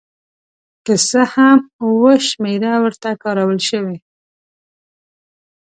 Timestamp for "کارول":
3.23-3.59